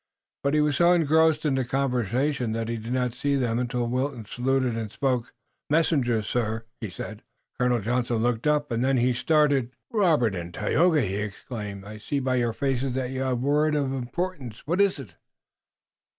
[0.41, 3.87] But he was so engrossed in the conversation that he did not see them until
[3.87, 5.31] Wilton saluted and spoke.
[5.69, 7.21] "Messengers, sir!" he said.
[7.59, 9.69] Colonel Johnson looked up, and then he started.
[9.91, 11.85] "Robert and Tayoga!" he exclaimed.
[11.85, 14.65] "I see by your faces that you have word of importance!
[14.65, 15.13] What is it?"